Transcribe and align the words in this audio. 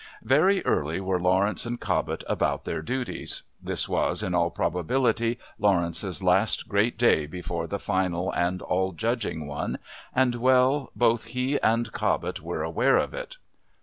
Very 0.23 0.65
early 0.65 0.99
were 0.99 1.19
Lawrence 1.21 1.63
and 1.63 1.79
Cobbett 1.79 2.23
about 2.27 2.65
their 2.65 2.81
duties. 2.81 3.43
This 3.61 3.87
was, 3.87 4.23
in 4.23 4.33
all 4.33 4.49
probability, 4.49 5.37
Lawrence's 5.59 6.23
last 6.23 6.67
Great 6.67 6.97
Day 6.97 7.27
before 7.27 7.67
the 7.67 7.77
final 7.77 8.31
and 8.31 8.63
all 8.63 8.93
judging 8.93 9.45
one, 9.45 9.77
and 10.15 10.33
well 10.33 10.91
both 10.95 11.25
he 11.25 11.61
and 11.61 11.91
Cobbett 11.91 12.41
were 12.41 12.63
aware 12.63 12.97
of 12.97 13.13
it. 13.13 13.37